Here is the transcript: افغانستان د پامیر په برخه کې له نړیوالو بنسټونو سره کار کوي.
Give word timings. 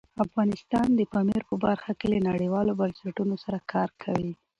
افغانستان 0.25 0.87
د 0.95 1.01
پامیر 1.13 1.41
په 1.49 1.55
برخه 1.65 1.91
کې 1.99 2.07
له 2.13 2.19
نړیوالو 2.29 2.77
بنسټونو 2.79 3.35
سره 3.43 3.57
کار 3.71 3.89
کوي. 4.03 4.31